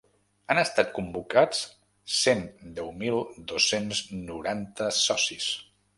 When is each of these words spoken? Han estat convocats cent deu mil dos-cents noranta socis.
Han 0.51 0.59
estat 0.59 0.87
convocats 0.95 1.59
cent 2.21 2.43
deu 2.79 2.89
mil 3.03 3.21
dos-cents 3.53 4.03
noranta 4.23 4.93
socis. 5.03 5.51